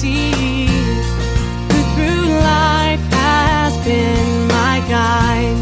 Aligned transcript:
tender? 0.00 0.72
Who 1.70 1.80
through 1.94 2.28
life 2.40 3.00
has 3.12 3.76
been 3.84 4.48
my 4.48 4.80
guide? 4.88 5.58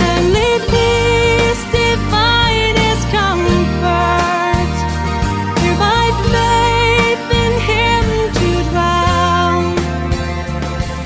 And 0.00 0.32
may 0.32 0.58
peace 0.70 1.62
divine 1.72 2.76
comfort. 3.10 4.70
Through 5.58 5.78
my 5.78 6.06
faith 6.30 7.24
in 7.42 7.52
him 7.70 8.04
to 8.38 8.48
dwell. 8.70 9.58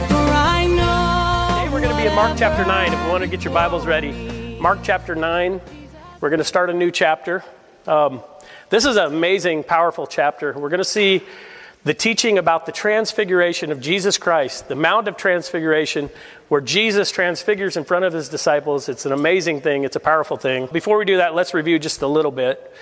For 0.08 0.26
I 0.32 0.66
know. 0.68 1.64
Today 1.64 1.72
we're 1.72 1.80
going 1.80 1.96
to 1.96 2.02
be 2.02 2.06
in 2.08 2.14
Mark 2.14 2.36
chapter 2.36 2.64
9 2.64 2.92
if 2.92 3.02
you 3.02 3.08
want 3.08 3.22
to 3.22 3.28
get 3.28 3.42
your 3.42 3.54
Bibles 3.54 3.86
ready. 3.86 4.58
Mark 4.60 4.80
chapter 4.82 5.14
9, 5.14 5.60
we're 6.20 6.30
going 6.30 6.38
to 6.38 6.44
start 6.44 6.70
a 6.70 6.74
new 6.74 6.90
chapter. 6.90 7.44
Um, 7.86 8.22
this 8.70 8.86
is 8.86 8.96
an 8.96 9.06
amazing, 9.06 9.62
powerful 9.62 10.06
chapter. 10.06 10.52
We're 10.52 10.70
going 10.70 10.78
to 10.78 10.84
see 10.84 11.22
the 11.84 11.94
teaching 11.94 12.38
about 12.38 12.64
the 12.64 12.72
transfiguration 12.72 13.70
of 13.70 13.78
Jesus 13.78 14.16
Christ, 14.16 14.68
the 14.68 14.74
Mount 14.74 15.06
of 15.06 15.18
Transfiguration, 15.18 16.08
where 16.48 16.62
Jesus 16.62 17.10
transfigures 17.10 17.76
in 17.76 17.84
front 17.84 18.06
of 18.06 18.14
his 18.14 18.30
disciples. 18.30 18.88
It's 18.88 19.04
an 19.04 19.12
amazing 19.12 19.60
thing, 19.60 19.84
it's 19.84 19.96
a 19.96 20.00
powerful 20.00 20.38
thing. 20.38 20.66
Before 20.72 20.96
we 20.96 21.04
do 21.04 21.18
that, 21.18 21.34
let's 21.34 21.52
review 21.52 21.78
just 21.78 22.00
a 22.00 22.06
little 22.06 22.30
bit. 22.30 22.72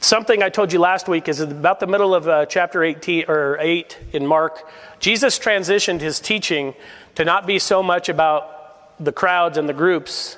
Something 0.00 0.44
I 0.44 0.50
told 0.50 0.72
you 0.72 0.78
last 0.78 1.08
week 1.08 1.26
is 1.26 1.40
about 1.40 1.80
the 1.80 1.88
middle 1.88 2.14
of 2.14 2.28
uh, 2.28 2.46
chapter 2.46 2.84
18 2.84 3.24
or 3.26 3.58
8 3.60 3.98
in 4.12 4.24
Mark. 4.24 4.70
Jesus 5.00 5.40
transitioned 5.40 6.00
his 6.00 6.20
teaching 6.20 6.74
to 7.16 7.24
not 7.24 7.44
be 7.44 7.58
so 7.58 7.82
much 7.82 8.08
about 8.08 8.94
the 9.04 9.10
crowds 9.10 9.58
and 9.58 9.68
the 9.68 9.72
groups, 9.72 10.36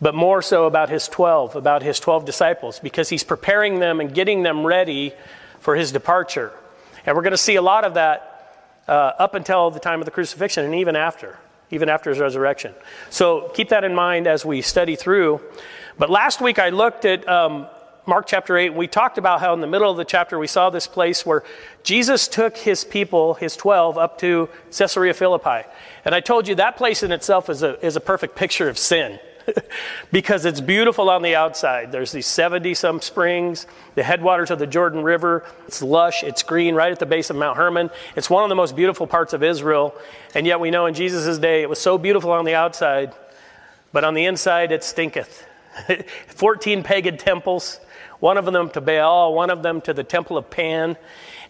but 0.00 0.14
more 0.14 0.40
so 0.40 0.66
about 0.66 0.88
his 0.88 1.08
12, 1.08 1.56
about 1.56 1.82
his 1.82 1.98
12 1.98 2.24
disciples, 2.24 2.78
because 2.78 3.08
he's 3.08 3.24
preparing 3.24 3.80
them 3.80 3.98
and 3.98 4.14
getting 4.14 4.44
them 4.44 4.64
ready 4.64 5.12
for 5.58 5.74
his 5.74 5.90
departure. 5.90 6.52
And 7.06 7.16
we're 7.16 7.22
going 7.22 7.32
to 7.32 7.36
see 7.36 7.56
a 7.56 7.62
lot 7.62 7.84
of 7.84 7.94
that 7.94 8.30
uh, 8.88 9.12
up 9.18 9.34
until 9.34 9.70
the 9.70 9.80
time 9.80 10.00
of 10.00 10.04
the 10.04 10.10
crucifixion 10.10 10.64
and 10.64 10.74
even 10.74 10.96
after, 10.96 11.38
even 11.70 11.88
after 11.88 12.10
his 12.10 12.18
resurrection. 12.18 12.74
So 13.10 13.50
keep 13.54 13.70
that 13.70 13.84
in 13.84 13.94
mind 13.94 14.26
as 14.26 14.44
we 14.44 14.62
study 14.62 14.96
through. 14.96 15.40
But 15.98 16.10
last 16.10 16.40
week 16.40 16.58
I 16.58 16.70
looked 16.70 17.04
at 17.04 17.28
um, 17.28 17.66
Mark 18.06 18.26
chapter 18.26 18.56
8, 18.56 18.68
and 18.68 18.76
we 18.76 18.86
talked 18.86 19.16
about 19.16 19.40
how 19.40 19.54
in 19.54 19.60
the 19.60 19.66
middle 19.66 19.90
of 19.90 19.96
the 19.96 20.04
chapter 20.04 20.38
we 20.38 20.46
saw 20.46 20.68
this 20.68 20.86
place 20.86 21.24
where 21.24 21.42
Jesus 21.82 22.28
took 22.28 22.56
his 22.56 22.84
people, 22.84 23.34
his 23.34 23.56
12, 23.56 23.96
up 23.96 24.18
to 24.18 24.48
Caesarea 24.76 25.14
Philippi. 25.14 25.66
And 26.04 26.14
I 26.14 26.20
told 26.20 26.46
you 26.46 26.54
that 26.56 26.76
place 26.76 27.02
in 27.02 27.12
itself 27.12 27.48
is 27.48 27.62
a, 27.62 27.84
is 27.84 27.96
a 27.96 28.00
perfect 28.00 28.36
picture 28.36 28.68
of 28.68 28.76
sin. 28.76 29.18
because 30.12 30.44
it's 30.44 30.60
beautiful 30.60 31.10
on 31.10 31.22
the 31.22 31.34
outside. 31.34 31.92
There's 31.92 32.12
these 32.12 32.26
70 32.26 32.74
some 32.74 33.00
springs, 33.00 33.66
the 33.94 34.02
headwaters 34.02 34.50
of 34.50 34.58
the 34.58 34.66
Jordan 34.66 35.02
River. 35.02 35.44
It's 35.66 35.82
lush, 35.82 36.22
it's 36.22 36.42
green 36.42 36.74
right 36.74 36.92
at 36.92 36.98
the 36.98 37.06
base 37.06 37.30
of 37.30 37.36
Mount 37.36 37.56
Hermon. 37.56 37.90
It's 38.16 38.30
one 38.30 38.42
of 38.42 38.48
the 38.48 38.54
most 38.54 38.76
beautiful 38.76 39.06
parts 39.06 39.32
of 39.32 39.42
Israel. 39.42 39.94
And 40.34 40.46
yet 40.46 40.60
we 40.60 40.70
know 40.70 40.86
in 40.86 40.94
Jesus' 40.94 41.38
day 41.38 41.62
it 41.62 41.68
was 41.68 41.80
so 41.80 41.98
beautiful 41.98 42.32
on 42.32 42.44
the 42.44 42.54
outside, 42.54 43.12
but 43.92 44.04
on 44.04 44.14
the 44.14 44.24
inside 44.24 44.72
it 44.72 44.84
stinketh. 44.84 45.46
14 46.28 46.82
pagan 46.82 47.16
temples, 47.16 47.80
one 48.20 48.38
of 48.38 48.44
them 48.44 48.70
to 48.70 48.80
Baal, 48.80 49.34
one 49.34 49.50
of 49.50 49.62
them 49.62 49.80
to 49.82 49.92
the 49.92 50.04
temple 50.04 50.38
of 50.38 50.48
Pan. 50.50 50.96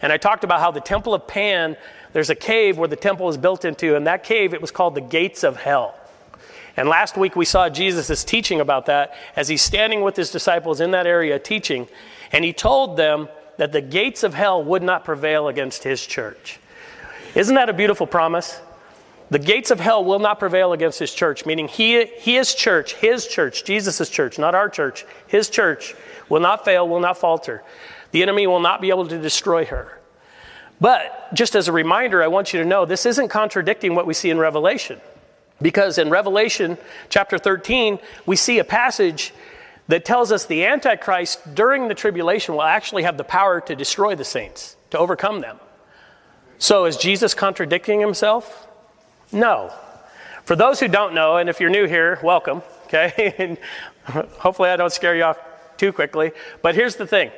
And 0.01 0.11
I 0.11 0.17
talked 0.17 0.43
about 0.43 0.59
how 0.59 0.71
the 0.71 0.81
temple 0.81 1.13
of 1.13 1.27
Pan, 1.27 1.77
there's 2.13 2.29
a 2.29 2.35
cave 2.35 2.77
where 2.77 2.87
the 2.87 2.95
temple 2.95 3.29
is 3.29 3.37
built 3.37 3.65
into, 3.65 3.95
and 3.95 4.07
that 4.07 4.23
cave, 4.23 4.53
it 4.53 4.61
was 4.61 4.71
called 4.71 4.95
the 4.95 5.01
gates 5.01 5.43
of 5.43 5.57
hell. 5.57 5.95
And 6.77 6.89
last 6.89 7.17
week 7.17 7.35
we 7.35 7.45
saw 7.45 7.69
Jesus' 7.69 8.23
teaching 8.23 8.59
about 8.59 8.87
that 8.87 9.15
as 9.35 9.47
he's 9.47 9.61
standing 9.61 10.01
with 10.01 10.15
his 10.15 10.31
disciples 10.31 10.81
in 10.81 10.91
that 10.91 11.07
area 11.07 11.39
teaching. 11.39 11.87
And 12.31 12.43
he 12.43 12.53
told 12.53 12.97
them 12.97 13.29
that 13.57 13.71
the 13.71 13.81
gates 13.81 14.23
of 14.23 14.33
hell 14.33 14.63
would 14.63 14.83
not 14.83 15.05
prevail 15.05 15.47
against 15.47 15.83
his 15.83 16.05
church. 16.05 16.59
Isn't 17.33 17.55
that 17.55 17.69
a 17.69 17.73
beautiful 17.73 18.07
promise? 18.07 18.59
The 19.29 19.39
gates 19.39 19.71
of 19.71 19.79
hell 19.79 20.03
will 20.03 20.19
not 20.19 20.39
prevail 20.39 20.73
against 20.73 20.99
his 20.99 21.13
church, 21.13 21.45
meaning 21.45 21.67
he, 21.67 22.05
his 22.05 22.53
church, 22.53 22.93
his 22.93 23.27
church, 23.27 23.63
Jesus' 23.63 24.09
church, 24.09 24.37
not 24.37 24.53
our 24.53 24.69
church, 24.69 25.05
his 25.27 25.49
church 25.49 25.95
will 26.29 26.41
not 26.41 26.63
fail, 26.63 26.87
will 26.87 26.99
not 26.99 27.17
falter. 27.17 27.63
The 28.11 28.21
enemy 28.21 28.45
will 28.45 28.59
not 28.59 28.81
be 28.81 28.89
able 28.89 29.07
to 29.07 29.17
destroy 29.17 29.65
her. 29.65 29.99
But 30.79 31.33
just 31.33 31.55
as 31.55 31.67
a 31.67 31.71
reminder, 31.71 32.21
I 32.21 32.27
want 32.27 32.53
you 32.53 32.59
to 32.61 32.65
know 32.65 32.85
this 32.85 33.05
isn't 33.05 33.29
contradicting 33.29 33.95
what 33.95 34.05
we 34.05 34.13
see 34.13 34.29
in 34.29 34.37
Revelation. 34.37 34.99
Because 35.61 35.97
in 35.97 36.09
Revelation 36.09 36.77
chapter 37.09 37.37
13, 37.37 37.99
we 38.25 38.35
see 38.35 38.59
a 38.59 38.63
passage 38.63 39.33
that 39.87 40.03
tells 40.03 40.31
us 40.31 40.45
the 40.45 40.65
Antichrist 40.65 41.55
during 41.55 41.87
the 41.87 41.93
tribulation 41.93 42.55
will 42.55 42.63
actually 42.63 43.03
have 43.03 43.17
the 43.17 43.23
power 43.23 43.61
to 43.61 43.75
destroy 43.75 44.15
the 44.15 44.25
saints, 44.25 44.75
to 44.89 44.97
overcome 44.97 45.41
them. 45.41 45.59
So 46.57 46.85
is 46.85 46.97
Jesus 46.97 47.33
contradicting 47.33 47.99
himself? 47.99 48.67
No. 49.31 49.71
For 50.43 50.55
those 50.55 50.79
who 50.79 50.87
don't 50.87 51.13
know, 51.13 51.37
and 51.37 51.49
if 51.49 51.59
you're 51.59 51.69
new 51.69 51.85
here, 51.85 52.19
welcome, 52.23 52.61
okay? 52.85 53.33
and 53.37 53.57
hopefully 54.37 54.69
I 54.69 54.75
don't 54.75 54.91
scare 54.91 55.15
you 55.15 55.23
off 55.23 55.39
too 55.77 55.91
quickly. 55.91 56.31
But 56.61 56.75
here's 56.75 56.95
the 56.95 57.07
thing 57.07 57.31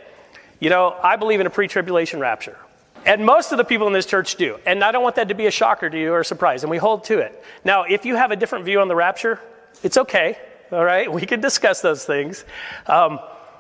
you 0.60 0.70
know, 0.70 0.96
I 1.04 1.18
believe 1.18 1.40
in 1.40 1.48
a 1.48 1.52
pre 1.52 1.68
tribulation 1.68 2.20
rapture. 2.20 2.58
And 3.08 3.26
most 3.26 3.54
of 3.54 3.58
the 3.58 3.64
people 3.64 3.88
in 3.88 3.94
this 3.94 4.06
church 4.06 4.36
do. 4.36 4.60
And 4.66 4.84
I 4.84 4.92
don't 4.92 5.02
want 5.02 5.16
that 5.16 5.30
to 5.30 5.34
be 5.34 5.46
a 5.46 5.52
shocker 5.52 5.90
to 5.90 5.98
you 5.98 6.12
or 6.12 6.20
a 6.20 6.26
surprise. 6.26 6.64
And 6.64 6.70
we 6.70 6.78
hold 6.78 7.06
to 7.06 7.20
it. 7.20 7.42
Now, 7.64 7.84
if 7.84 8.06
you 8.06 8.18
have 8.18 8.32
a 8.32 8.36
different 8.36 8.66
view 8.66 8.82
on 8.82 8.90
the 8.90 8.98
rapture, 8.98 9.40
it's 9.82 9.96
okay. 9.96 10.38
All 10.74 10.84
right? 10.84 11.12
We 11.12 11.26
can 11.26 11.40
discuss 11.40 11.80
those 11.80 12.04
things. 12.04 12.44
Um, 12.86 13.20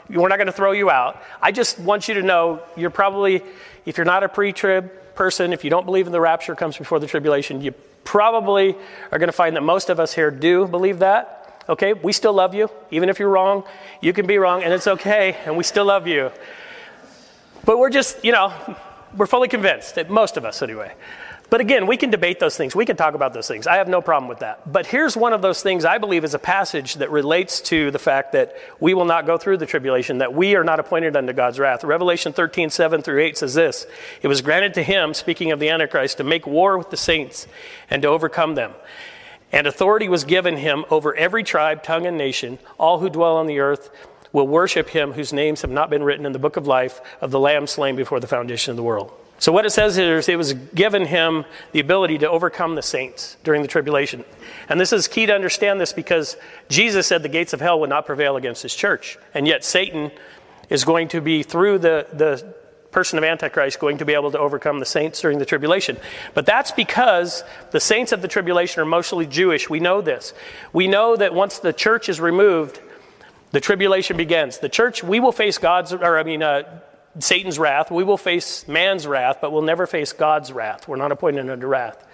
we're 0.09 0.27
not 0.27 0.35
going 0.35 0.47
to 0.47 0.53
throw 0.53 0.73
you 0.73 0.89
out. 0.89 1.23
I 1.41 1.53
just 1.53 1.79
want 1.79 2.09
you 2.09 2.15
to 2.15 2.23
know 2.23 2.61
you're 2.75 2.89
probably, 2.89 3.41
if 3.85 3.97
you're 3.97 4.05
not 4.05 4.23
a 4.23 4.29
pre 4.29 4.51
trib 4.51 4.91
person, 5.15 5.53
if 5.53 5.63
you 5.63 5.69
don't 5.69 5.85
believe 5.85 6.07
in 6.07 6.11
the 6.11 6.21
rapture 6.21 6.53
comes 6.53 6.77
before 6.77 6.99
the 6.99 7.07
tribulation, 7.07 7.61
you 7.61 7.71
probably 8.03 8.75
are 9.13 9.17
going 9.17 9.29
to 9.29 9.33
find 9.33 9.55
that 9.55 9.63
most 9.63 9.89
of 9.89 9.97
us 9.97 10.13
here 10.13 10.29
do 10.29 10.67
believe 10.67 10.99
that. 10.99 11.63
Okay? 11.69 11.93
We 11.93 12.11
still 12.11 12.33
love 12.33 12.53
you. 12.53 12.69
Even 12.91 13.07
if 13.07 13.17
you're 13.17 13.29
wrong, 13.29 13.63
you 14.01 14.11
can 14.11 14.27
be 14.27 14.37
wrong, 14.39 14.63
and 14.63 14.73
it's 14.73 14.87
okay, 14.87 15.37
and 15.45 15.55
we 15.55 15.63
still 15.63 15.85
love 15.85 16.05
you. 16.05 16.31
But 17.63 17.79
we're 17.79 17.89
just, 17.89 18.25
you 18.25 18.33
know, 18.33 18.53
we're 19.15 19.27
fully 19.27 19.47
convinced, 19.47 19.97
most 20.09 20.37
of 20.37 20.45
us 20.45 20.61
anyway. 20.61 20.93
But 21.49 21.61
again, 21.61 21.87
we 21.87 21.95
can 21.95 22.09
debate 22.09 22.39
those 22.39 22.57
things. 22.57 22.75
We 22.75 22.85
can 22.85 22.97
talk 22.97 23.13
about 23.13 23.33
those 23.33 23.47
things. 23.47 23.67
I 23.67 23.77
have 23.77 23.87
no 23.87 24.01
problem 24.01 24.27
with 24.27 24.39
that. 24.39 24.69
But 24.69 24.85
here's 24.85 25.15
one 25.15 25.31
of 25.31 25.41
those 25.41 25.61
things 25.61 25.85
I 25.85 25.97
believe 25.97 26.25
is 26.25 26.33
a 26.33 26.39
passage 26.39 26.95
that 26.95 27.09
relates 27.09 27.61
to 27.61 27.89
the 27.89 27.99
fact 27.99 28.33
that 28.33 28.53
we 28.81 28.93
will 28.93 29.05
not 29.05 29.25
go 29.25 29.37
through 29.37 29.57
the 29.57 29.65
tribulation, 29.65 30.17
that 30.17 30.33
we 30.33 30.55
are 30.57 30.65
not 30.65 30.81
appointed 30.81 31.15
unto 31.15 31.31
God's 31.31 31.57
wrath. 31.57 31.85
Revelation 31.85 32.33
13, 32.33 32.69
7 32.69 33.01
through 33.01 33.21
8 33.21 33.37
says 33.37 33.53
this 33.53 33.85
It 34.21 34.27
was 34.27 34.41
granted 34.41 34.73
to 34.73 34.83
him, 34.83 35.13
speaking 35.13 35.51
of 35.53 35.59
the 35.59 35.69
Antichrist, 35.69 36.17
to 36.17 36.25
make 36.25 36.45
war 36.45 36.77
with 36.77 36.89
the 36.89 36.97
saints 36.97 37.47
and 37.89 38.01
to 38.01 38.09
overcome 38.09 38.55
them. 38.55 38.73
And 39.49 39.65
authority 39.65 40.09
was 40.09 40.25
given 40.25 40.57
him 40.57 40.83
over 40.89 41.15
every 41.15 41.43
tribe, 41.43 41.81
tongue, 41.81 42.05
and 42.05 42.17
nation, 42.17 42.59
all 42.77 42.99
who 42.99 43.09
dwell 43.09 43.37
on 43.37 43.47
the 43.47 43.59
earth 43.59 43.89
will 44.37 44.47
worship 44.47 44.89
him 44.89 45.13
whose 45.13 45.33
names 45.33 45.63
have 45.63 45.71
not 45.71 45.89
been 45.89 46.03
written 46.03 46.23
in 46.23 46.31
the 46.31 46.37
book 46.37 46.57
of 46.57 46.67
life 46.67 47.01
of 47.21 47.31
the 47.31 47.39
Lamb 47.39 47.65
slain 47.65 47.95
before 47.95 48.19
the 48.19 48.27
foundation 48.27 48.69
of 48.69 48.77
the 48.77 48.83
world. 48.83 49.11
So, 49.39 49.51
what 49.51 49.65
it 49.65 49.71
says 49.71 49.95
here 49.95 50.17
is 50.17 50.29
it 50.29 50.37
was 50.37 50.53
given 50.53 51.05
him 51.05 51.43
the 51.71 51.79
ability 51.79 52.19
to 52.19 52.29
overcome 52.29 52.75
the 52.75 52.83
saints 52.83 53.37
during 53.43 53.63
the 53.63 53.67
tribulation. 53.67 54.23
And 54.69 54.79
this 54.79 54.93
is 54.93 55.07
key 55.07 55.25
to 55.25 55.33
understand 55.33 55.81
this 55.81 55.91
because 55.91 56.37
Jesus 56.69 57.07
said 57.07 57.23
the 57.23 57.29
gates 57.29 57.53
of 57.53 57.61
hell 57.61 57.79
would 57.79 57.89
not 57.89 58.05
prevail 58.05 58.35
against 58.35 58.61
his 58.61 58.75
church. 58.75 59.17
And 59.33 59.47
yet, 59.47 59.65
Satan 59.65 60.11
is 60.69 60.85
going 60.85 61.07
to 61.09 61.21
be, 61.21 61.41
through 61.41 61.79
the, 61.79 62.07
the 62.13 62.55
person 62.91 63.17
of 63.17 63.23
Antichrist, 63.23 63.79
going 63.79 63.97
to 63.97 64.05
be 64.05 64.13
able 64.13 64.31
to 64.31 64.39
overcome 64.39 64.79
the 64.79 64.85
saints 64.85 65.19
during 65.19 65.39
the 65.39 65.45
tribulation. 65.45 65.97
But 66.35 66.45
that's 66.45 66.71
because 66.71 67.43
the 67.71 67.79
saints 67.79 68.11
of 68.11 68.21
the 68.21 68.27
tribulation 68.27 68.81
are 68.81 68.85
mostly 68.85 69.25
Jewish. 69.25 69.67
We 69.67 69.79
know 69.79 70.01
this. 70.01 70.33
We 70.73 70.87
know 70.87 71.15
that 71.15 71.33
once 71.33 71.57
the 71.59 71.73
church 71.73 72.07
is 72.09 72.19
removed, 72.19 72.79
the 73.51 73.61
tribulation 73.61 74.17
begins. 74.17 74.59
The 74.59 74.69
church, 74.69 75.03
we 75.03 75.19
will 75.19 75.31
face 75.31 75.57
God's, 75.57 75.93
or 75.93 76.17
I 76.17 76.23
mean, 76.23 76.43
uh, 76.43 76.63
Satan's 77.19 77.57
wrath. 77.57 77.89
We 77.89 78.03
will 78.03 78.17
face 78.17 78.67
man's 78.67 79.07
wrath, 79.07 79.37
but 79.41 79.51
we'll 79.51 79.61
never 79.61 79.87
face 79.87 80.13
God's 80.13 80.51
wrath. 80.51 80.87
We're 80.87 80.97
not 80.97 81.11
appointed 81.11 81.49
unto 81.49 81.65
wrath. 81.65 82.05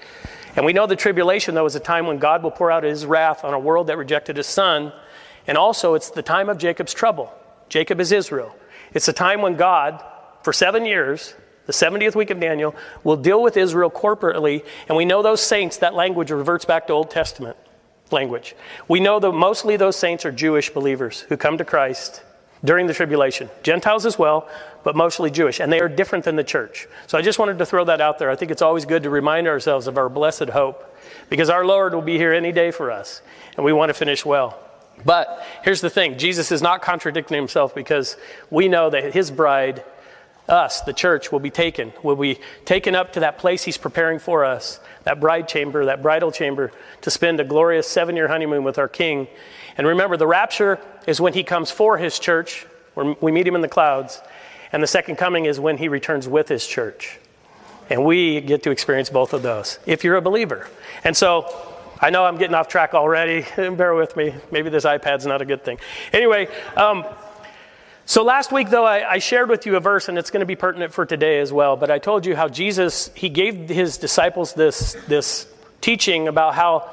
And 0.56 0.66
we 0.66 0.74
know 0.74 0.86
the 0.86 0.96
tribulation, 0.96 1.56
though, 1.56 1.66
is 1.66 1.76
a 1.76 1.80
time 1.80 2.06
when 2.06 2.20
God 2.20 2.44
will 2.44 2.52
pour 2.52 2.72
out 2.72 2.84
his 2.84 3.06
wrath 3.06 3.44
on 3.44 3.54
a 3.54 3.60
world 3.60 3.88
that 3.88 3.98
rejected 3.98 4.38
his 4.38 4.48
son. 4.48 4.94
And 5.48 5.58
also, 5.58 5.96
it's 5.96 6.12
the 6.12 6.22
time 6.22 6.48
of 6.48 6.58
Jacob's 6.58 6.94
trouble. 6.94 7.34
Jacob 7.70 8.00
is 8.00 8.12
Israel. 8.12 8.56
It's 8.94 9.08
a 9.08 9.14
time 9.14 9.42
when 9.42 9.56
God, 9.56 10.04
for 10.44 10.54
seven 10.54 10.86
years, 10.86 11.34
the 11.66 11.74
70th 11.74 12.16
week 12.16 12.30
of 12.30 12.40
Daniel, 12.40 12.76
will 13.04 13.18
deal 13.18 13.42
with 13.42 13.58
Israel 13.58 13.90
corporately. 13.90 14.64
And 14.88 14.96
we 14.96 15.06
know 15.06 15.24
those 15.24 15.42
saints, 15.42 15.78
that 15.78 15.96
language 15.96 16.30
reverts 16.30 16.66
back 16.66 16.88
to 16.88 16.94
Old 16.94 17.10
Testament 17.10 17.58
language. 18.14 18.56
We 18.88 19.02
know 19.02 19.20
that 19.20 19.32
mostly 19.34 19.76
those 19.76 19.98
saints 19.98 20.26
are 20.26 20.32
Jewish 20.32 20.70
believers 20.70 21.22
who 21.22 21.36
come 21.36 21.58
to 21.58 21.66
Christ 21.66 22.24
during 22.64 22.88
the 22.88 22.94
tribulation. 22.94 23.50
Gentiles 23.62 24.06
as 24.06 24.18
well, 24.18 24.48
but 24.84 24.96
mostly 24.96 25.30
Jewish. 25.30 25.60
And 25.60 25.72
they 25.72 25.82
are 25.82 25.90
different 25.90 26.24
than 26.24 26.38
the 26.38 26.44
church. 26.44 26.88
So 27.08 27.18
I 27.18 27.22
just 27.22 27.40
wanted 27.40 27.58
to 27.60 27.66
throw 27.66 27.84
that 27.86 28.00
out 28.00 28.20
there. 28.20 28.30
I 28.30 28.36
think 28.36 28.52
it's 28.52 28.62
always 28.62 28.86
good 28.86 29.04
to 29.04 29.10
remind 29.10 29.48
ourselves 29.48 29.88
of 29.88 29.98
our 29.98 30.08
blessed 30.08 30.50
hope 30.50 30.98
because 31.30 31.50
our 31.50 31.66
Lord 31.66 31.94
will 31.94 32.02
be 32.02 32.18
here 32.18 32.34
any 32.34 32.52
day 32.52 32.72
for 32.72 32.92
us. 32.92 33.22
And 33.58 33.66
we 33.66 33.74
want 33.74 33.90
to 33.90 33.94
finish 33.94 34.26
well. 34.26 34.58
But 35.06 35.46
here's 35.64 35.82
the 35.82 35.90
thing 35.90 36.18
Jesus 36.18 36.52
is 36.52 36.62
not 36.62 36.82
contradicting 36.82 37.36
himself 37.36 37.76
because 37.76 38.16
we 38.50 38.68
know 38.68 38.90
that 38.90 39.14
his 39.14 39.32
bride, 39.32 39.84
us, 40.48 40.82
the 40.82 40.94
church, 40.94 41.32
will 41.32 41.40
be 41.40 41.50
taken, 41.50 41.94
will 42.04 42.16
be 42.16 42.40
taken 42.66 42.96
up 42.96 43.14
to 43.14 43.22
that 43.22 43.38
place 43.38 43.64
he's 43.64 43.78
preparing 43.78 44.20
for 44.20 44.44
us, 44.44 44.80
that 45.04 45.20
bride 45.20 45.48
chamber, 45.48 45.86
that 45.86 46.02
bridal 46.02 46.32
chamber, 46.32 46.72
to 47.02 47.10
spend 47.10 47.40
a 47.40 47.44
glorious 47.44 47.88
seven 47.88 48.16
year 48.16 48.28
honeymoon 48.28 48.64
with 48.64 48.78
our 48.78 48.88
king. 48.88 49.28
And 49.78 49.88
remember, 49.88 50.18
the 50.18 50.28
rapture 50.28 50.80
is 51.08 51.22
when 51.22 51.34
he 51.34 51.44
comes 51.44 51.72
for 51.72 51.98
his 51.98 52.20
church, 52.20 52.66
where 52.94 53.16
we 53.22 53.32
meet 53.32 53.48
him 53.48 53.56
in 53.56 53.62
the 53.62 53.68
clouds. 53.68 54.22
And 54.72 54.82
the 54.82 54.88
second 54.88 55.18
coming 55.18 55.46
is 55.46 55.60
when 55.60 55.78
he 55.78 55.88
returns 55.88 56.28
with 56.28 56.50
his 56.50 56.66
church. 56.66 57.20
And 57.90 58.06
we 58.06 58.42
get 58.42 58.64
to 58.64 58.72
experience 58.72 59.10
both 59.10 59.34
of 59.34 59.44
those 59.44 59.80
if 59.86 60.04
you're 60.04 60.16
a 60.16 60.22
believer. 60.22 60.68
And 61.04 61.16
so 61.16 61.48
I 62.00 62.10
know 62.10 62.26
I'm 62.26 62.38
getting 62.38 62.56
off 62.56 62.68
track 62.68 62.94
already. 62.94 63.46
Bear 63.56 63.94
with 63.94 64.18
me. 64.18 64.34
Maybe 64.52 64.70
this 64.70 64.84
iPad's 64.84 65.26
not 65.26 65.42
a 65.42 65.46
good 65.46 65.64
thing. 65.64 65.80
Anyway, 66.12 66.48
um, 66.76 67.06
so 68.06 68.24
last 68.24 68.52
week, 68.52 68.70
though, 68.70 68.86
I, 68.86 69.14
I, 69.14 69.18
shared 69.20 69.50
with 69.50 69.66
you 69.66 69.78
a 69.78 69.80
verse, 69.80 70.10
and 70.10 70.18
it's 70.18 70.30
going 70.30 70.42
to 70.42 70.46
be 70.46 70.58
pertinent 70.58 70.94
for 70.94 71.06
today 71.06 71.40
as 71.40 71.54
well. 71.54 71.78
But 71.78 71.90
I 71.90 72.00
told 72.00 72.26
you 72.26 72.36
how 72.36 72.50
Jesus, 72.50 73.10
he 73.16 73.30
gave 73.30 73.70
his 73.70 73.98
disciples 73.98 74.54
this, 74.54 74.98
this 75.08 75.48
teaching 75.80 76.28
about 76.28 76.54
how 76.56 76.90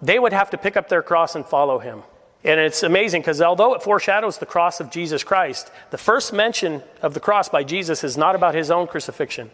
they 0.00 0.18
would 0.18 0.32
have 0.32 0.50
to 0.50 0.58
pick 0.58 0.76
up 0.76 0.88
their 0.88 1.02
cross 1.02 1.34
and 1.34 1.44
follow 1.44 1.78
him. 1.78 2.02
And 2.44 2.60
it's 2.60 2.82
amazing 2.82 3.22
because 3.22 3.40
although 3.40 3.74
it 3.74 3.82
foreshadows 3.82 4.38
the 4.38 4.46
cross 4.46 4.80
of 4.80 4.90
Jesus 4.90 5.22
Christ, 5.22 5.70
the 5.90 5.98
first 5.98 6.32
mention 6.32 6.82
of 7.02 7.14
the 7.14 7.20
cross 7.20 7.48
by 7.48 7.64
Jesus 7.64 8.04
is 8.04 8.16
not 8.16 8.34
about 8.34 8.54
his 8.54 8.70
own 8.70 8.86
crucifixion. 8.86 9.50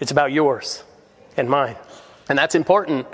It's 0.00 0.12
about 0.12 0.32
yours 0.32 0.84
and 1.36 1.48
mine. 1.48 1.76
And 2.28 2.38
that's 2.38 2.54
important 2.54 3.06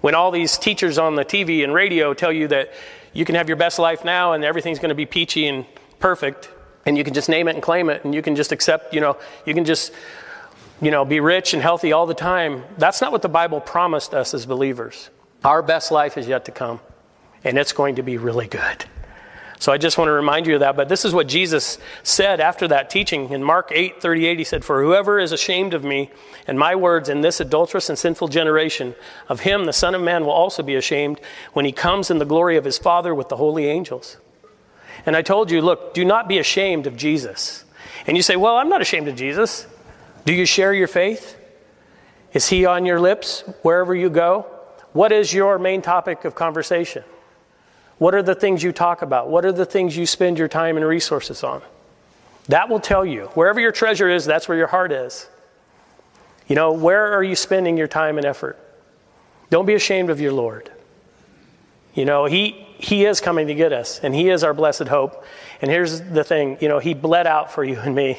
when 0.00 0.14
all 0.14 0.30
these 0.30 0.58
teachers 0.58 0.98
on 0.98 1.16
the 1.16 1.24
TV 1.24 1.64
and 1.64 1.74
radio 1.74 2.14
tell 2.14 2.32
you 2.32 2.48
that 2.48 2.72
you 3.12 3.24
can 3.24 3.34
have 3.34 3.48
your 3.48 3.56
best 3.56 3.78
life 3.78 4.04
now 4.04 4.32
and 4.32 4.44
everything's 4.44 4.78
going 4.78 4.90
to 4.90 4.94
be 4.94 5.06
peachy 5.06 5.46
and 5.46 5.64
perfect 5.98 6.48
and 6.88 6.96
you 6.96 7.04
can 7.04 7.12
just 7.12 7.28
name 7.28 7.48
it 7.48 7.54
and 7.54 7.62
claim 7.62 7.90
it 7.90 8.02
and 8.04 8.14
you 8.14 8.22
can 8.22 8.34
just 8.34 8.50
accept, 8.50 8.94
you 8.94 9.00
know, 9.00 9.18
you 9.44 9.52
can 9.52 9.66
just 9.66 9.92
you 10.80 10.90
know, 10.90 11.04
be 11.04 11.20
rich 11.20 11.54
and 11.54 11.62
healthy 11.62 11.92
all 11.92 12.06
the 12.06 12.14
time. 12.14 12.64
That's 12.78 13.00
not 13.00 13.12
what 13.12 13.22
the 13.22 13.28
Bible 13.28 13.60
promised 13.60 14.14
us 14.14 14.32
as 14.32 14.46
believers. 14.46 15.10
Our 15.44 15.62
best 15.62 15.90
life 15.90 16.16
is 16.16 16.26
yet 16.28 16.44
to 16.46 16.52
come, 16.52 16.80
and 17.44 17.58
it's 17.58 17.72
going 17.72 17.96
to 17.96 18.02
be 18.02 18.16
really 18.16 18.46
good. 18.46 18.84
So 19.60 19.72
I 19.72 19.78
just 19.78 19.98
want 19.98 20.08
to 20.08 20.12
remind 20.12 20.46
you 20.46 20.54
of 20.54 20.60
that. 20.60 20.76
But 20.76 20.88
this 20.88 21.04
is 21.04 21.12
what 21.12 21.26
Jesus 21.26 21.78
said 22.04 22.38
after 22.38 22.68
that 22.68 22.90
teaching. 22.90 23.30
In 23.30 23.42
Mark 23.42 23.72
8 23.72 24.00
38, 24.00 24.38
he 24.38 24.44
said, 24.44 24.64
For 24.64 24.82
whoever 24.82 25.18
is 25.18 25.32
ashamed 25.32 25.74
of 25.74 25.82
me 25.82 26.10
and 26.46 26.56
my 26.56 26.76
words 26.76 27.08
in 27.08 27.22
this 27.22 27.40
adulterous 27.40 27.88
and 27.88 27.98
sinful 27.98 28.28
generation, 28.28 28.94
of 29.28 29.40
him 29.40 29.64
the 29.64 29.72
Son 29.72 29.96
of 29.96 30.00
Man 30.00 30.24
will 30.24 30.32
also 30.32 30.62
be 30.62 30.76
ashamed 30.76 31.20
when 31.54 31.64
he 31.64 31.72
comes 31.72 32.08
in 32.08 32.18
the 32.18 32.24
glory 32.24 32.56
of 32.56 32.64
his 32.64 32.78
Father 32.78 33.12
with 33.12 33.28
the 33.28 33.36
holy 33.36 33.66
angels. 33.66 34.16
And 35.06 35.16
I 35.16 35.22
told 35.22 35.50
you, 35.50 35.62
look, 35.62 35.94
do 35.94 36.04
not 36.04 36.28
be 36.28 36.38
ashamed 36.38 36.86
of 36.86 36.96
Jesus. 36.96 37.64
And 38.06 38.16
you 38.16 38.22
say, 38.22 38.36
Well, 38.36 38.56
I'm 38.56 38.68
not 38.68 38.80
ashamed 38.80 39.08
of 39.08 39.16
Jesus. 39.16 39.66
Do 40.24 40.32
you 40.32 40.46
share 40.46 40.72
your 40.72 40.88
faith? 40.88 41.36
Is 42.32 42.48
he 42.48 42.66
on 42.66 42.84
your 42.84 43.00
lips 43.00 43.42
wherever 43.62 43.94
you 43.94 44.10
go? 44.10 44.46
What 44.92 45.12
is 45.12 45.32
your 45.32 45.58
main 45.58 45.82
topic 45.82 46.24
of 46.24 46.34
conversation? 46.34 47.04
What 47.98 48.14
are 48.14 48.22
the 48.22 48.34
things 48.34 48.62
you 48.62 48.72
talk 48.72 49.02
about? 49.02 49.28
What 49.28 49.44
are 49.44 49.52
the 49.52 49.66
things 49.66 49.96
you 49.96 50.06
spend 50.06 50.38
your 50.38 50.48
time 50.48 50.76
and 50.76 50.86
resources 50.86 51.42
on? 51.42 51.62
That 52.48 52.68
will 52.68 52.80
tell 52.80 53.04
you. 53.04 53.26
Wherever 53.34 53.60
your 53.60 53.72
treasure 53.72 54.08
is, 54.08 54.24
that's 54.24 54.48
where 54.48 54.56
your 54.56 54.66
heart 54.68 54.92
is. 54.92 55.28
You 56.46 56.54
know, 56.54 56.72
where 56.72 57.12
are 57.12 57.22
you 57.22 57.34
spending 57.34 57.76
your 57.76 57.88
time 57.88 58.16
and 58.16 58.26
effort? 58.26 58.58
Don't 59.50 59.66
be 59.66 59.74
ashamed 59.74 60.10
of 60.10 60.20
your 60.20 60.32
Lord. 60.32 60.70
You 61.94 62.04
know, 62.04 62.26
he, 62.26 62.66
he 62.78 63.04
is 63.04 63.20
coming 63.20 63.48
to 63.48 63.54
get 63.54 63.72
us, 63.72 63.98
and 64.02 64.14
He 64.14 64.30
is 64.30 64.44
our 64.44 64.54
blessed 64.54 64.86
hope. 64.86 65.24
And 65.60 65.70
here's 65.70 66.00
the 66.00 66.22
thing 66.22 66.58
you 66.60 66.68
know, 66.68 66.78
He 66.78 66.94
bled 66.94 67.26
out 67.26 67.52
for 67.52 67.64
you 67.64 67.78
and 67.78 67.94
me, 67.94 68.18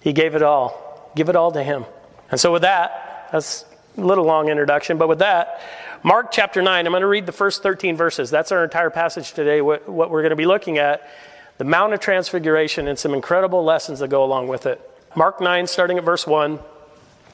He 0.00 0.12
gave 0.12 0.34
it 0.34 0.42
all. 0.42 1.10
Give 1.16 1.28
it 1.28 1.36
all 1.36 1.50
to 1.52 1.62
Him. 1.62 1.86
And 2.30 2.38
so, 2.38 2.52
with 2.52 2.62
that, 2.62 3.28
that's 3.32 3.64
a 3.96 4.02
little 4.02 4.24
long 4.24 4.48
introduction, 4.48 4.98
but 4.98 5.08
with 5.08 5.20
that, 5.20 5.60
Mark 6.02 6.32
chapter 6.32 6.60
9, 6.60 6.86
I'm 6.86 6.92
going 6.92 7.00
to 7.00 7.06
read 7.06 7.26
the 7.26 7.32
first 7.32 7.62
13 7.62 7.96
verses. 7.96 8.30
That's 8.30 8.52
our 8.52 8.64
entire 8.64 8.90
passage 8.90 9.32
today, 9.32 9.60
what, 9.60 9.88
what 9.88 10.10
we're 10.10 10.22
going 10.22 10.30
to 10.30 10.36
be 10.36 10.46
looking 10.46 10.78
at 10.78 11.08
the 11.58 11.64
Mount 11.64 11.94
of 11.94 12.00
Transfiguration 12.00 12.88
and 12.88 12.98
some 12.98 13.14
incredible 13.14 13.64
lessons 13.64 14.00
that 14.00 14.08
go 14.08 14.24
along 14.24 14.48
with 14.48 14.66
it. 14.66 14.80
Mark 15.14 15.40
9, 15.40 15.66
starting 15.66 15.98
at 15.98 16.04
verse 16.04 16.26
1. 16.26 16.58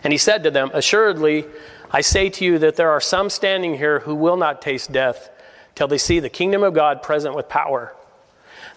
And 0.04 0.12
he 0.12 0.18
said 0.18 0.44
to 0.44 0.50
them, 0.50 0.70
Assuredly, 0.74 1.46
I 1.90 2.02
say 2.02 2.28
to 2.30 2.44
you 2.44 2.58
that 2.58 2.76
there 2.76 2.90
are 2.90 3.00
some 3.00 3.30
standing 3.30 3.78
here 3.78 4.00
who 4.00 4.14
will 4.14 4.36
not 4.36 4.60
taste 4.60 4.92
death 4.92 5.30
till 5.78 5.86
they 5.86 5.96
see 5.96 6.18
the 6.18 6.28
kingdom 6.28 6.64
of 6.64 6.74
God 6.74 7.04
present 7.04 7.36
with 7.36 7.48
power. 7.48 7.94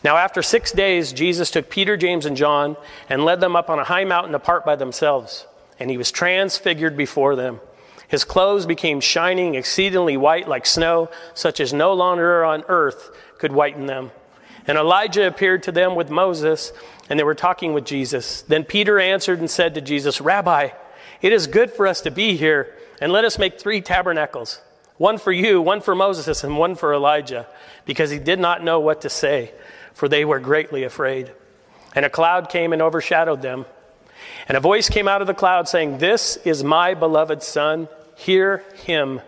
Now, 0.03 0.17
after 0.17 0.43
six 0.43 0.71
days, 0.71 1.11
Jesus 1.11 1.49
took 1.49 1.67
Peter, 1.67 1.97
James, 1.97 2.27
and 2.27 2.37
John 2.37 2.77
and 3.09 3.25
led 3.25 3.39
them 3.39 3.55
up 3.55 3.71
on 3.71 3.79
a 3.79 3.83
high 3.83 4.03
mountain 4.03 4.35
apart 4.35 4.63
by 4.63 4.75
themselves, 4.75 5.47
and 5.79 5.89
he 5.89 5.97
was 5.97 6.11
transfigured 6.11 6.95
before 6.95 7.35
them. 7.35 7.59
His 8.07 8.23
clothes 8.23 8.67
became 8.67 8.99
shining, 8.99 9.55
exceedingly 9.55 10.15
white 10.15 10.47
like 10.47 10.67
snow, 10.67 11.09
such 11.33 11.59
as 11.59 11.73
no 11.73 11.91
longer 11.93 12.45
on 12.45 12.65
earth 12.67 13.09
could 13.39 13.51
whiten 13.51 13.87
them. 13.87 14.11
And 14.67 14.77
Elijah 14.77 15.25
appeared 15.25 15.63
to 15.63 15.71
them 15.71 15.95
with 15.95 16.11
Moses, 16.11 16.71
and 17.09 17.17
they 17.17 17.23
were 17.23 17.33
talking 17.33 17.73
with 17.73 17.83
Jesus. 17.83 18.43
Then 18.43 18.63
Peter 18.63 18.99
answered 18.99 19.39
and 19.39 19.49
said 19.49 19.73
to 19.73 19.81
Jesus, 19.81 20.21
Rabbi, 20.21 20.69
it 21.19 21.33
is 21.33 21.47
good 21.47 21.71
for 21.71 21.87
us 21.87 22.01
to 22.01 22.11
be 22.11 22.37
here, 22.37 22.75
and 23.01 23.11
let 23.11 23.25
us 23.25 23.39
make 23.39 23.59
three 23.59 23.81
tabernacles 23.81 24.61
one 25.01 25.17
for 25.17 25.31
you, 25.31 25.59
one 25.59 25.81
for 25.81 25.95
Moses, 25.95 26.43
and 26.43 26.59
one 26.59 26.75
for 26.75 26.93
Elijah, 26.93 27.47
because 27.85 28.11
he 28.11 28.19
did 28.19 28.39
not 28.39 28.63
know 28.63 28.79
what 28.79 29.01
to 29.01 29.09
say, 29.09 29.51
for 29.95 30.07
they 30.07 30.23
were 30.23 30.39
greatly 30.39 30.83
afraid. 30.83 31.31
And 31.95 32.05
a 32.05 32.09
cloud 32.09 32.49
came 32.49 32.71
and 32.71 32.83
overshadowed 32.83 33.41
them. 33.41 33.65
And 34.47 34.55
a 34.55 34.59
voice 34.61 34.89
came 34.89 35.07
out 35.07 35.19
of 35.21 35.25
the 35.25 35.33
cloud 35.33 35.67
saying, 35.67 35.97
This 35.97 36.37
is 36.45 36.63
my 36.63 36.93
beloved 36.93 37.41
Son 37.41 37.89
Hear 38.15 38.63
him. 38.85 39.21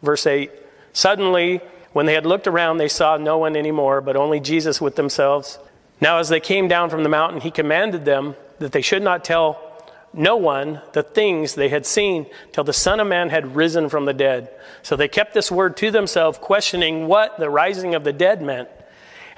Verse 0.00 0.26
8 0.26 0.50
Suddenly, 0.94 1.60
when 1.92 2.06
they 2.06 2.14
had 2.14 2.24
looked 2.24 2.46
around, 2.46 2.78
they 2.78 2.88
saw 2.88 3.18
no 3.18 3.36
one 3.36 3.56
anymore, 3.56 4.00
but 4.00 4.16
only 4.16 4.40
Jesus 4.40 4.80
with 4.80 4.96
themselves. 4.96 5.58
Now, 6.00 6.16
as 6.16 6.30
they 6.30 6.40
came 6.40 6.66
down 6.66 6.88
from 6.88 7.02
the 7.02 7.10
mountain, 7.10 7.42
he 7.42 7.50
commanded 7.50 8.06
them 8.06 8.36
that 8.58 8.72
they 8.72 8.80
should 8.80 9.02
not 9.02 9.22
tell 9.22 9.69
no 10.12 10.36
one 10.36 10.80
the 10.92 11.02
things 11.02 11.54
they 11.54 11.68
had 11.68 11.86
seen 11.86 12.26
till 12.52 12.64
the 12.64 12.72
Son 12.72 13.00
of 13.00 13.06
Man 13.06 13.30
had 13.30 13.54
risen 13.54 13.88
from 13.88 14.04
the 14.04 14.12
dead. 14.12 14.50
So 14.82 14.96
they 14.96 15.08
kept 15.08 15.34
this 15.34 15.50
word 15.50 15.76
to 15.78 15.90
themselves, 15.90 16.38
questioning 16.38 17.06
what 17.06 17.38
the 17.38 17.50
rising 17.50 17.94
of 17.94 18.04
the 18.04 18.12
dead 18.12 18.42
meant. 18.42 18.68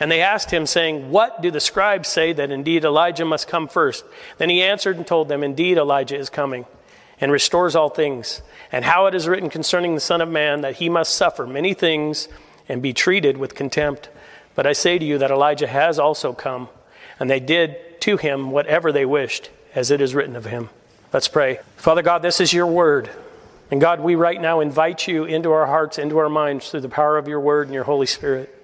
And 0.00 0.11
they 0.11 0.23
asked 0.23 0.50
him, 0.50 0.67
saying, 0.67 1.11
What 1.11 1.43
do 1.43 1.50
the 1.50 1.61
scribes 1.61 2.09
say 2.09 2.33
that 2.33 2.50
indeed 2.50 2.85
Elijah 2.85 3.25
must 3.25 3.49
come 3.49 3.69
first? 3.69 4.05
Then 4.38 4.49
he 4.49 4.62
answered 4.62 4.97
and 4.97 5.07
told 5.07 5.29
them, 5.29 5.43
Indeed, 5.43 5.79
Elijah 5.79 6.17
is 6.17 6.31
coming 6.31 6.67
and 7.21 7.31
restores 7.31 7.76
all 7.76 7.88
things, 7.88 8.43
and 8.73 8.85
how 8.85 9.07
it 9.07 9.14
is 9.14 9.29
written 9.29 9.49
concerning 9.49 9.95
the 9.95 10.00
Son 10.00 10.21
of 10.21 10.29
Man 10.29 10.62
that 10.62 10.76
he 10.76 10.88
must 10.88 11.14
suffer 11.14 11.47
many 11.47 11.73
things 11.73 12.29
and 12.69 12.83
be 12.83 12.93
treated 12.93 13.37
with 13.37 13.55
contempt. 13.55 14.09
But 14.57 14.67
I 14.67 14.73
say 14.73 14.99
to 14.99 15.05
you 15.05 15.19
that 15.19 15.31
Elijah 15.31 15.69
has 15.69 16.00
also 16.00 16.33
come, 16.33 16.69
and 17.21 17.31
they 17.31 17.38
did 17.38 18.00
to 18.00 18.17
him 18.17 18.50
whatever 18.50 18.91
they 18.91 19.05
wished, 19.05 19.50
as 19.75 19.91
it 19.91 20.00
is 20.00 20.14
written 20.14 20.37
of 20.37 20.45
him. 20.45 20.69
Let's 21.12 21.29
pray. 21.29 21.61
Father 21.76 22.02
God, 22.02 22.23
this 22.23 22.41
is 22.41 22.52
your 22.52 22.67
word. 22.67 23.11
And 23.71 23.81
God, 23.81 24.00
we 24.00 24.14
right 24.14 24.41
now 24.41 24.61
invite 24.61 25.09
you 25.09 25.25
into 25.25 25.50
our 25.50 25.67
hearts, 25.67 25.99
into 25.99 26.19
our 26.19 26.29
minds 26.29 26.71
through 26.71 26.81
the 26.81 26.88
power 26.88 27.17
of 27.17 27.26
your 27.26 27.41
word 27.41 27.69
and 27.69 27.75
your 27.75 27.85
Holy 27.85 28.07
Spirit. 28.07 28.55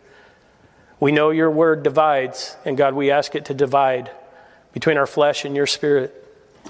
We 1.00 1.12
know 1.12 1.30
your 1.30 1.50
word 1.50 1.82
divides, 1.82 2.56
and 2.64 2.76
God, 2.76 2.94
we 2.94 3.10
ask 3.10 3.34
it 3.34 3.44
to 3.46 3.54
divide 3.54 4.10
between 4.72 4.98
our 4.98 5.06
flesh 5.06 5.44
and 5.44 5.56
your 5.56 5.66
spirit. 5.66 6.14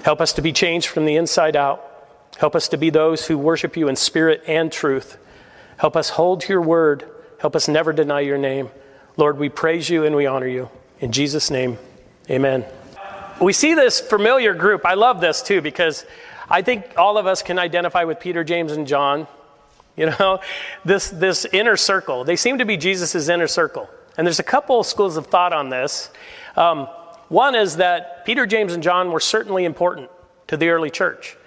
Help 0.03 0.21
us 0.21 0.33
to 0.33 0.41
be 0.41 0.53
changed 0.53 0.87
from 0.87 1.05
the 1.05 1.15
inside 1.15 1.55
out. 1.55 1.85
Help 2.37 2.55
us 2.55 2.67
to 2.69 2.77
be 2.77 2.89
those 2.89 3.27
who 3.27 3.37
worship 3.37 3.75
you 3.75 3.87
in 3.87 3.95
spirit 3.95 4.43
and 4.47 4.71
truth. 4.71 5.17
Help 5.77 5.95
us 5.97 6.11
hold 6.11 6.41
to 6.41 6.53
your 6.53 6.61
word. 6.61 7.05
Help 7.39 7.55
us 7.55 7.67
never 7.67 7.91
deny 7.91 8.21
your 8.21 8.37
name. 8.37 8.69
Lord, 9.17 9.37
we 9.37 9.49
praise 9.49 9.89
you 9.89 10.05
and 10.05 10.15
we 10.15 10.25
honor 10.25 10.47
you. 10.47 10.69
In 10.99 11.11
Jesus' 11.11 11.51
name, 11.51 11.77
amen. 12.29 12.65
We 13.41 13.53
see 13.53 13.73
this 13.73 14.01
familiar 14.01 14.53
group. 14.53 14.85
I 14.85 14.95
love 14.95 15.21
this 15.21 15.41
too 15.41 15.61
because 15.61 16.05
I 16.49 16.61
think 16.61 16.93
all 16.97 17.17
of 17.17 17.25
us 17.25 17.41
can 17.41 17.57
identify 17.57 18.03
with 18.03 18.19
Peter, 18.19 18.43
James, 18.43 18.73
and 18.73 18.85
John. 18.85 19.27
You 19.95 20.07
know, 20.07 20.41
this, 20.85 21.09
this 21.09 21.45
inner 21.45 21.77
circle. 21.77 22.25
They 22.25 22.35
seem 22.35 22.57
to 22.57 22.65
be 22.65 22.75
Jesus' 22.75 23.29
inner 23.29 23.47
circle. 23.47 23.89
And 24.17 24.27
there's 24.27 24.39
a 24.39 24.43
couple 24.43 24.83
schools 24.83 25.15
of 25.15 25.27
thought 25.27 25.53
on 25.53 25.69
this. 25.69 26.11
Um, 26.57 26.87
one 27.29 27.55
is 27.55 27.77
that 27.77 28.25
Peter, 28.25 28.45
James, 28.45 28.73
and 28.73 28.83
John 28.83 29.11
were 29.11 29.19
certainly 29.21 29.63
important 29.63 30.09
to 30.47 30.57
the 30.57 30.69
early 30.69 30.89
church. 30.89 31.37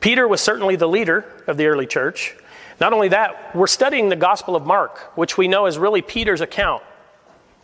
Peter 0.00 0.28
was 0.28 0.40
certainly 0.40 0.76
the 0.76 0.86
leader 0.86 1.24
of 1.48 1.56
the 1.56 1.66
early 1.66 1.86
church. 1.86 2.36
Not 2.80 2.92
only 2.92 3.08
that, 3.08 3.56
we're 3.56 3.66
studying 3.66 4.08
the 4.08 4.16
Gospel 4.16 4.54
of 4.54 4.64
Mark, 4.64 5.16
which 5.16 5.36
we 5.36 5.48
know 5.48 5.66
is 5.66 5.78
really 5.78 6.02
Peter's 6.02 6.40
account. 6.40 6.84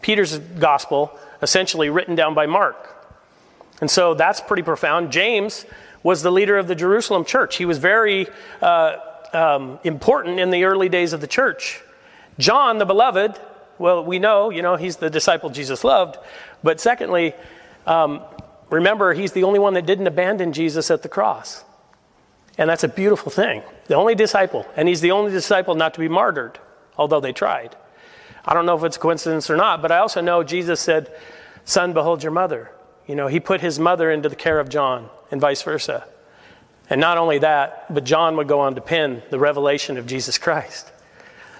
Peter's 0.03 0.39
gospel, 0.39 1.17
essentially 1.41 1.89
written 1.89 2.17
down 2.17 2.35
by 2.35 2.47
Mark. 2.47 2.94
And 3.81 3.91
so 3.91 4.15
that's 4.15 4.41
pretty 4.41 4.63
profound. 4.63 5.13
James 5.13 5.67
was 6.03 6.23
the 6.23 6.31
leader 6.31 6.57
of 6.59 6.69
the 6.69 6.75
Jerusalem 6.75 7.25
church. 7.25 7.57
He 7.57 7.65
was 7.65 7.79
very 7.79 8.29
uh, 8.63 8.97
um, 9.33 9.79
important 9.85 10.39
in 10.39 10.51
the 10.51 10.65
early 10.65 10.89
days 10.89 11.13
of 11.13 11.21
the 11.21 11.27
church. 11.27 11.83
John, 12.39 12.79
the 12.79 12.85
beloved, 12.85 13.39
well, 13.79 14.05
we 14.05 14.19
know, 14.19 14.51
you 14.51 14.63
know, 14.63 14.77
he's 14.77 14.97
the 14.97 15.11
disciple 15.11 15.51
Jesus 15.51 15.83
loved. 15.83 16.17
But 16.63 16.81
secondly, 16.81 17.35
um, 17.87 18.23
remember, 18.71 19.13
he's 19.13 19.33
the 19.33 19.45
only 19.45 19.59
one 19.59 19.75
that 19.75 19.87
didn't 19.87 20.07
abandon 20.07 20.53
Jesus 20.53 20.91
at 20.91 21.03
the 21.03 21.09
cross. 21.09 21.65
And 22.57 22.71
that's 22.71 22.85
a 22.85 22.89
beautiful 22.89 23.33
thing. 23.33 23.63
The 23.87 23.95
only 23.95 24.15
disciple. 24.15 24.67
And 24.77 24.89
he's 24.89 25.01
the 25.01 25.11
only 25.11 25.33
disciple 25.33 25.75
not 25.75 25.95
to 25.95 26.01
be 26.01 26.09
martyred, 26.09 26.59
although 26.97 27.21
they 27.21 27.33
tried. 27.33 27.77
I 28.45 28.55
don't 28.55 28.67
know 28.67 28.77
if 28.77 28.85
it's 28.85 28.99
coincidence 28.99 29.51
or 29.51 29.57
not, 29.57 29.83
but 29.83 29.91
I 29.91 29.99
also 29.99 30.21
know 30.21 30.45
Jesus 30.45 30.81
said, 30.81 31.13
Son, 31.65 31.93
behold 31.93 32.23
your 32.23 32.33
mother. 32.33 32.71
You 33.07 33.15
know, 33.15 33.27
he 33.27 33.41
put 33.41 33.61
his 33.61 33.79
mother 33.79 34.11
into 34.11 34.29
the 34.29 34.37
care 34.37 34.59
of 34.59 34.69
John 34.69 35.09
and 35.31 35.41
vice 35.41 35.63
versa. 35.63 36.07
And 36.91 37.01
not 37.01 37.19
only 37.19 37.39
that, 37.39 37.93
but 37.93 38.05
John 38.05 38.37
would 38.37 38.49
go 38.49 38.61
on 38.61 38.75
to 38.75 38.81
pen 38.81 39.23
the 39.31 39.39
revelation 39.39 39.97
of 39.97 40.07
Jesus 40.07 40.39
Christ. 40.39 40.91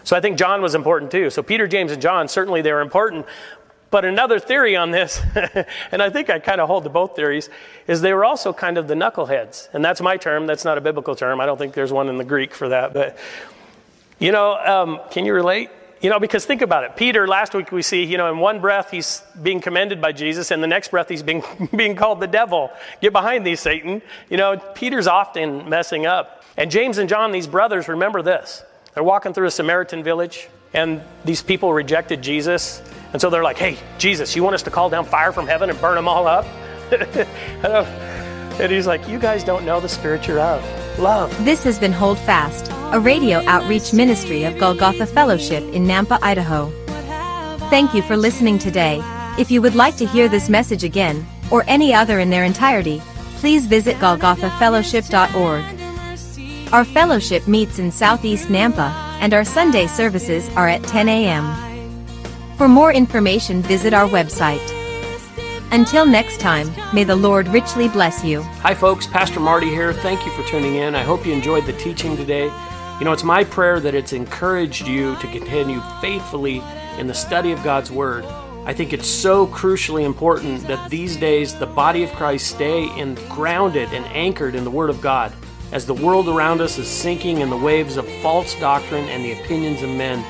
So 0.05 0.17
I 0.17 0.21
think 0.21 0.39
John 0.39 0.61
was 0.61 0.75
important 0.75 1.11
too. 1.11 1.31
So 1.31 1.43
Peter, 1.43 1.67
James, 1.67 1.91
and 1.93 2.01
John, 2.01 2.29
certainly 2.29 2.61
they 2.61 2.73
were 2.73 2.83
important. 2.83 3.27
But 3.91 4.05
another 4.05 4.39
theory 4.39 4.77
on 4.77 4.91
this, 4.91 5.23
and 5.93 6.03
I 6.03 6.11
think 6.11 6.29
I 6.29 6.41
kind 6.41 6.61
of 6.61 6.67
hold 6.67 6.85
to 6.85 6.91
both 6.91 7.17
theories, 7.17 7.49
is 7.87 8.01
they 8.01 8.13
were 8.13 8.25
also 8.25 8.53
kind 8.53 8.77
of 8.77 8.89
the 8.89 8.95
knuckleheads. 8.95 9.69
And 9.73 9.85
that's 9.85 10.01
my 10.01 10.17
term. 10.17 10.47
That's 10.47 10.65
not 10.65 10.77
a 10.77 10.81
biblical 10.81 11.15
term. 11.15 11.41
I 11.41 11.47
don't 11.47 11.59
think 11.59 11.75
there's 11.75 11.93
one 11.93 12.09
in 12.09 12.19
the 12.19 12.25
Greek 12.25 12.55
for 12.55 12.69
that. 12.71 12.93
But, 12.93 13.17
you 14.19 14.33
know, 14.33 14.57
um, 14.57 15.01
can 15.11 15.25
you 15.25 15.33
relate? 15.33 15.71
You 16.05 16.11
know, 16.11 16.21
because 16.21 16.45
think 16.45 16.61
about 16.61 16.85
it. 16.85 16.97
Peter, 16.97 17.27
last 17.27 17.55
week 17.55 17.73
we 17.73 17.81
see, 17.81 18.05
you 18.05 18.19
know, 18.19 18.31
in 18.31 18.39
one 18.39 18.61
breath 18.61 18.91
he's 18.91 19.23
being 19.43 19.63
commended 19.63 20.03
by 20.03 20.13
Jesus, 20.13 20.51
and 20.51 20.63
the 20.63 20.67
next 20.67 20.91
breath 20.91 21.09
he's 21.09 21.23
being, 21.23 21.43
being 21.75 21.97
called 21.97 22.21
the 22.21 22.27
devil. 22.27 22.71
Get 23.01 23.15
behind 23.15 23.47
thee, 23.47 23.57
Satan. 23.57 24.03
You 24.29 24.37
know, 24.37 24.59
Peter's 24.75 25.07
often 25.07 25.67
messing 25.67 26.05
up. 26.05 26.45
And 26.59 26.71
James 26.71 26.99
and 26.99 27.09
John, 27.09 27.33
these 27.33 27.47
brothers, 27.47 27.89
remember 27.89 28.21
this. 28.21 28.63
They're 28.93 29.03
walking 29.03 29.33
through 29.33 29.47
a 29.47 29.51
Samaritan 29.51 30.05
village, 30.05 30.51
and 30.75 31.01
these 31.25 31.43
people 31.43 31.73
rejected 31.73 32.21
Jesus. 32.21 32.83
And 33.15 33.21
so 33.23 33.31
they're 33.31 33.43
like, 33.43 33.57
hey, 33.57 33.79
Jesus, 33.97 34.37
you 34.37 34.43
want 34.43 34.57
us 34.57 34.63
to 34.65 34.71
call 34.71 34.91
down 34.91 35.07
fire 35.07 35.33
from 35.33 35.47
heaven 35.47 35.71
and 35.71 35.81
burn 35.81 35.95
them 35.95 36.07
all 36.07 36.27
up? 36.27 36.45
and 36.93 38.71
he's 38.71 38.87
like, 38.87 39.09
you 39.09 39.19
guys 39.19 39.43
don't 39.43 39.65
know 39.65 39.81
the 39.81 39.89
spirit 39.89 40.29
you're 40.29 40.41
of. 40.41 40.99
Love. 40.99 41.33
This 41.47 41.65
has 41.65 41.79
been 41.79 41.93
Hold 41.93 42.19
Fast, 42.19 42.71
a 42.95 43.01
radio 43.01 43.45
outreach 43.47 43.93
ministry 43.93 44.45
of 44.45 44.57
Golgotha 44.57 45.05
Fellowship 45.05 45.65
in 45.75 45.85
Nampa, 45.85 46.17
Idaho. 46.23 46.71
Thank 47.69 47.93
you 47.93 48.03
for 48.03 48.17
listening 48.17 48.57
today. 48.57 49.01
If 49.37 49.51
you 49.51 49.61
would 49.63 49.75
like 49.75 49.97
to 49.97 50.07
hear 50.07 50.29
this 50.29 50.49
message 50.49 50.85
again, 50.85 51.27
or 51.51 51.65
any 51.67 51.93
other 51.93 52.21
in 52.21 52.31
their 52.31 52.45
entirety, 52.45 53.03
please 53.39 53.67
visit 53.67 53.97
golgothafellowship.org. 53.97 55.65
Our 56.73 56.85
fellowship 56.85 57.49
meets 57.49 57.81
in 57.81 57.91
Southeast 57.91 58.47
Nampa, 58.47 58.93
and 59.19 59.35
our 59.35 59.45
Sunday 59.45 59.89
services 59.89 60.49
are 60.51 60.69
at 60.69 60.85
10 60.85 61.09
a.m. 61.09 62.07
For 62.57 62.69
more 62.69 62.93
information, 62.93 63.61
visit 63.63 63.93
our 63.93 64.09
website. 64.09 64.63
Until 65.73 66.07
next 66.07 66.39
time, 66.39 66.73
may 66.95 67.03
the 67.03 67.17
Lord 67.17 67.49
richly 67.49 67.89
bless 67.89 68.23
you. 68.23 68.43
Hi, 68.63 68.73
folks. 68.73 69.09
Pastor 69.09 69.41
Marty 69.41 69.69
here. 69.69 69.93
Thank 69.93 70.25
you 70.25 70.31
for 70.31 70.49
tuning 70.49 70.77
in. 70.77 70.95
I 70.95 71.03
hope 71.03 71.27
you 71.27 71.33
enjoyed 71.33 71.67
the 71.67 71.73
teaching 71.73 72.17
today. 72.17 72.53
You 73.01 73.05
know, 73.05 73.13
it's 73.13 73.25
my 73.25 73.43
prayer 73.43 73.81
that 73.81 73.97
it's 73.97 74.13
encouraged 74.13 74.87
you 74.87 75.17
to 75.17 75.27
continue 75.27 75.81
faithfully 76.01 76.63
in 76.97 77.09
the 77.09 77.15
study 77.15 77.51
of 77.51 77.61
God's 77.65 77.91
Word. 77.91 78.25
I 78.67 78.73
think 78.73 78.93
it's 78.93 79.09
so 79.09 79.49
crucially 79.49 80.05
important 80.05 80.65
that 80.69 80.91
these 80.91 81.17
days 81.17 81.57
the 81.57 81.67
body 81.67 82.05
of 82.05 82.13
Christ 82.13 82.47
stay 82.47 82.85
in, 82.97 83.17
grounded 83.29 83.93
and 83.93 84.05
anchored 84.07 84.55
in 84.55 84.63
the 84.63 84.71
Word 84.71 84.91
of 84.91 85.01
God 85.01 85.33
as 85.73 85.87
the 85.87 85.93
world 85.93 86.29
around 86.29 86.61
us 86.61 86.79
is 86.79 86.87
sinking 86.87 87.41
in 87.41 87.51
the 87.51 87.57
waves 87.57 87.97
of 87.97 88.09
false 88.23 88.55
doctrine 88.61 89.09
and 89.09 89.25
the 89.25 89.33
opinions 89.43 89.83
of 89.83 89.91
men. 89.91 90.25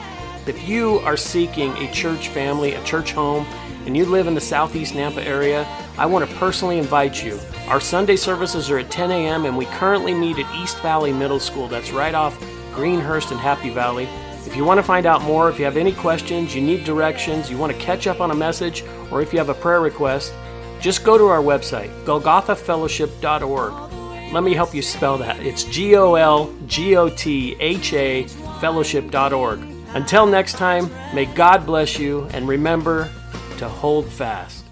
If 0.47 0.67
you 0.67 1.01
are 1.01 1.19
seeking 1.19 1.71
a 1.73 1.93
church 1.93 2.29
family, 2.29 2.73
a 2.73 2.85
church 2.85 3.13
home, 3.13 3.45
and 3.85 3.95
you 3.95 4.07
live 4.07 4.27
in 4.27 4.35
the 4.35 4.41
southeast 4.41 4.95
Nampa 4.95 5.23
area, 5.23 5.65
I 5.99 6.07
want 6.07 6.29
to 6.29 6.37
personally 6.37 6.79
invite 6.79 7.23
you. 7.23 7.39
Our 7.69 7.81
Sunday 7.81 8.17
services 8.17 8.71
are 8.71 8.79
at 8.79 8.91
10 8.91 9.11
a.m., 9.11 9.45
and 9.45 9.55
we 9.55 9.67
currently 9.67 10.15
meet 10.15 10.39
at 10.39 10.55
East 10.57 10.81
Valley 10.81 11.13
Middle 11.13 11.41
School. 11.41 11.69
That's 11.69 11.93
right 11.93 12.15
off 12.15 12.43
Greenhurst 12.75 13.31
and 13.31 13.41
Happy 13.41 13.71
Valley. 13.71 14.09
If 14.47 14.57
you 14.57 14.65
want 14.65 14.79
to 14.79 14.83
find 14.83 15.07
out 15.07 15.23
more, 15.23 15.49
if 15.49 15.59
you 15.59 15.65
have 15.65 15.77
any 15.77 15.93
questions, 15.93 16.55
you 16.55 16.61
need 16.61 16.85
directions, 16.85 17.51
you 17.51 17.57
want 17.57 17.73
to 17.73 17.79
catch 17.79 18.07
up 18.07 18.21
on 18.21 18.31
a 18.31 18.35
message, 18.35 18.85
or 19.11 19.23
if 19.23 19.33
you 19.33 19.39
have 19.39 19.49
a 19.49 19.55
prayer 19.55 19.81
request, 19.81 20.35
just 20.81 21.05
go 21.05 21.17
to 21.17 21.27
our 21.27 21.41
website, 21.41 21.89
golgothafellowship.org. 22.05 24.33
Let 24.33 24.43
me 24.43 24.55
help 24.55 24.75
you 24.75 24.83
spell 24.83 25.19
that. 25.19 25.41
It's 25.41 25.65
G 25.65 25.97
O 25.97 26.15
L 26.15 26.53
G 26.67 26.97
O 26.97 27.09
T 27.09 27.57
H 27.61 27.93
A 27.93 28.25
fellowship.org. 28.61 29.61
Until 29.95 30.27
next 30.27 30.55
time, 30.55 30.91
may 31.15 31.25
God 31.25 31.65
bless 31.65 31.99
you 31.99 32.25
and 32.33 32.49
remember 32.49 33.11
to 33.59 33.69
hold 33.69 34.09
fast. 34.09 34.64